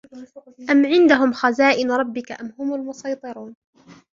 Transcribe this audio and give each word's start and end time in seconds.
أم 0.69 0.85
عندهم 0.85 1.33
خزائن 1.33 1.91
ربك 1.91 2.31
أم 2.31 2.53
هم 2.59 2.73
المصيطرون 2.73 3.55